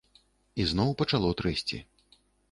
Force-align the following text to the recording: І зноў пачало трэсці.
І 0.61 0.63
зноў 0.71 0.95
пачало 1.01 1.29
трэсці. 1.41 1.79